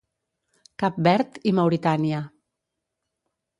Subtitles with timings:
[0.83, 2.25] Cap Verd i Mauritània.